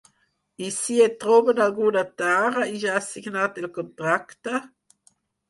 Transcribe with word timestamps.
I 0.67 0.69
si 0.77 0.95
et 1.07 1.17
troben 1.23 1.61
alguna 1.65 2.03
tara 2.21 2.65
i 2.73 2.81
ja 2.85 2.97
has 2.97 3.11
signat 3.17 3.61
el 3.65 3.71
contracte? 3.79 4.65